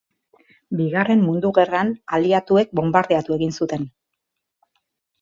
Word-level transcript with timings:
Bigarren 0.79 1.21
Mundu 1.25 1.51
Gerran 1.59 1.93
aliatuek 2.21 2.75
bonbardatu 2.83 3.39
egin 3.39 3.57
zuten. 3.63 3.89